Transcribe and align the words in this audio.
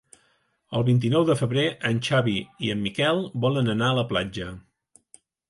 El 0.77 0.85
vint-i-nou 0.85 1.27
de 1.27 1.35
febrer 1.41 1.65
en 1.89 1.99
Xavi 2.07 2.33
i 2.69 2.73
en 2.77 2.81
Miquel 2.87 3.23
volen 3.45 3.71
anar 3.77 3.93
a 3.93 3.99
la 4.01 4.09
platja. 4.15 4.51